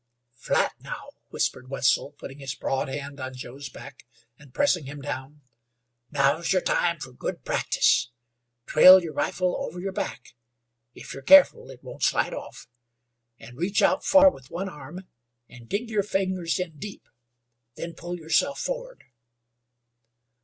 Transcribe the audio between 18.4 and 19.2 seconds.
forrard."